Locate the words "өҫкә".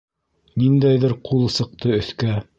2.01-2.35